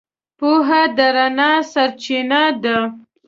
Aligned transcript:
پوهه 0.37 0.81
د 0.97 0.97
رڼا 1.15 1.51
سرچینه 1.71 2.43
ده. 2.63 2.77